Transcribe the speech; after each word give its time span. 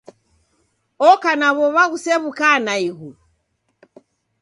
Oka 1.09 1.31
na 1.39 1.47
w'ow'a 1.57 1.83
ghusew'uka 1.91 2.49
naighu! 2.65 3.09